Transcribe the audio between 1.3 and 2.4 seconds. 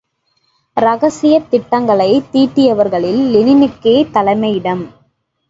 திட்டங்களைத்